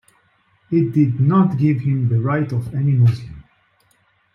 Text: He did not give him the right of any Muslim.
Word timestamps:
He 0.71 0.83
did 0.89 1.19
not 1.19 1.59
give 1.59 1.81
him 1.81 2.09
the 2.09 2.19
right 2.19 2.51
of 2.51 2.73
any 2.73 2.93
Muslim. 2.93 3.43